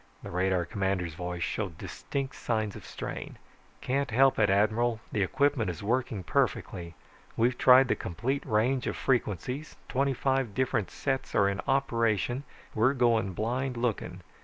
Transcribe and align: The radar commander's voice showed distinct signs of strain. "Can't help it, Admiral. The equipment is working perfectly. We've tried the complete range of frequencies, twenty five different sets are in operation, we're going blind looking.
The 0.23 0.31
radar 0.31 0.65
commander's 0.65 1.13
voice 1.13 1.43
showed 1.43 1.77
distinct 1.77 2.33
signs 2.35 2.75
of 2.75 2.87
strain. 2.87 3.37
"Can't 3.81 4.09
help 4.09 4.39
it, 4.39 4.49
Admiral. 4.49 4.99
The 5.11 5.21
equipment 5.21 5.69
is 5.69 5.83
working 5.83 6.23
perfectly. 6.23 6.95
We've 7.37 7.55
tried 7.55 7.87
the 7.87 7.95
complete 7.95 8.43
range 8.43 8.87
of 8.87 8.95
frequencies, 8.97 9.75
twenty 9.87 10.15
five 10.15 10.55
different 10.55 10.89
sets 10.89 11.35
are 11.35 11.47
in 11.47 11.61
operation, 11.67 12.45
we're 12.73 12.95
going 12.95 13.33
blind 13.33 13.77
looking. 13.77 14.21